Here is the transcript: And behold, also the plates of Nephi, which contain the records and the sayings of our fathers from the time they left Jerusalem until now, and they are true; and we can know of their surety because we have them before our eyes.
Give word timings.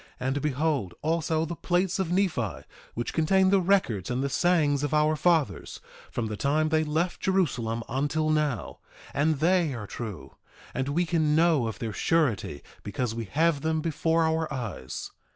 And 0.19 0.41
behold, 0.41 0.95
also 1.03 1.45
the 1.45 1.55
plates 1.55 1.99
of 1.99 2.11
Nephi, 2.11 2.63
which 2.95 3.13
contain 3.13 3.51
the 3.51 3.61
records 3.61 4.09
and 4.09 4.23
the 4.23 4.29
sayings 4.29 4.81
of 4.81 4.95
our 4.95 5.15
fathers 5.15 5.79
from 6.09 6.25
the 6.25 6.35
time 6.35 6.69
they 6.69 6.83
left 6.83 7.19
Jerusalem 7.21 7.83
until 7.87 8.31
now, 8.31 8.79
and 9.13 9.35
they 9.35 9.75
are 9.75 9.85
true; 9.85 10.33
and 10.73 10.89
we 10.89 11.05
can 11.05 11.35
know 11.35 11.67
of 11.67 11.77
their 11.77 11.93
surety 11.93 12.63
because 12.81 13.13
we 13.13 13.25
have 13.25 13.61
them 13.61 13.79
before 13.79 14.23
our 14.23 14.51
eyes. 14.51 15.11